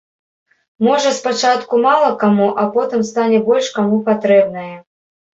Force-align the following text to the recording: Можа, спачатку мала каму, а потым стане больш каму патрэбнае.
Можа, 0.85 1.09
спачатку 1.17 1.81
мала 1.83 2.07
каму, 2.23 2.47
а 2.61 2.63
потым 2.77 3.03
стане 3.09 3.37
больш 3.51 3.69
каму 3.75 3.99
патрэбнае. 4.07 4.73